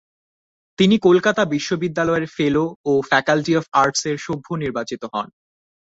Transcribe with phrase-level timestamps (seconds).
[0.79, 5.27] তিনি কলকাতা বিশ্ববিদ্যালয়ের ‘ফেলো’ ও ‘ফ্যাকাল্টি অব আর্টস’-এর সভ্য নির্বাচিত হন।